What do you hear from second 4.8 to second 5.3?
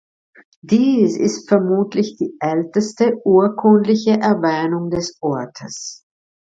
des